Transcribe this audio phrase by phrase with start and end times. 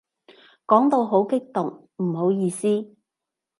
[0.65, 2.95] 講到好激動，唔好意思